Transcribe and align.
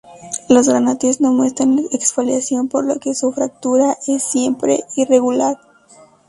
Los 0.49 0.67
granates 0.67 1.21
no 1.21 1.31
muestran 1.31 1.77
exfoliación, 1.91 2.69
por 2.69 2.85
lo 2.85 2.99
que 2.99 3.13
su 3.13 3.31
fractura 3.31 3.99
es 4.07 4.23
siempre 4.23 4.83
irregular. 4.95 5.59